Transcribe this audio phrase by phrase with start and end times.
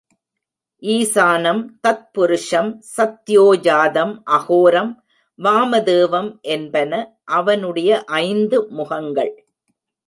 [0.81, 4.93] ஈசானம், தத்புருஷம், சத்யோஜாதம், அகோரம்,
[5.39, 7.19] வாமதேவம் என்பன
[7.23, 8.03] அவனுடைய
[8.03, 9.45] ஐந்து முகங்கள்.